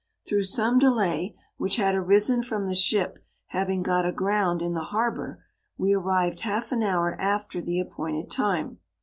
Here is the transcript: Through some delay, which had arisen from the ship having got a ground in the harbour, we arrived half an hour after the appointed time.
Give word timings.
Through 0.27 0.45
some 0.45 0.79
delay, 0.79 1.35
which 1.57 1.75
had 1.75 1.93
arisen 1.93 2.41
from 2.41 2.65
the 2.65 2.73
ship 2.73 3.19
having 3.49 3.83
got 3.83 4.03
a 4.03 4.11
ground 4.11 4.59
in 4.63 4.73
the 4.73 4.85
harbour, 4.85 5.43
we 5.77 5.93
arrived 5.93 6.39
half 6.41 6.71
an 6.71 6.81
hour 6.81 7.13
after 7.21 7.61
the 7.61 7.79
appointed 7.79 8.31
time. 8.31 8.79